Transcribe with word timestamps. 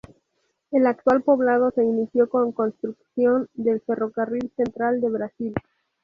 El 0.71 0.87
actual 0.87 1.21
poblado 1.21 1.69
se 1.75 1.83
inició 1.85 2.27
con 2.27 2.53
construcción 2.53 3.47
del 3.53 3.81
Ferrocarril 3.81 4.51
Central 4.57 4.99
del 4.99 5.11
Brasil. 5.11 5.53